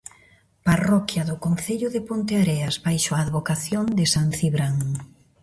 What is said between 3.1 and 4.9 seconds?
a advocación de san Cibrán.